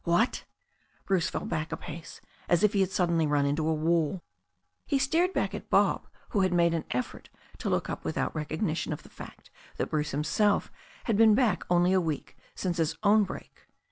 [0.03, 0.45] "What!"
[1.05, 4.23] Bruce fell back a pace, as if he had suddenly run into a wall.
[4.87, 8.93] He stared back at Bob, who had made an effort to look up without recognition
[8.93, 10.71] of the fact that Bruce himself
[11.03, 13.67] had been back only a week since his own break.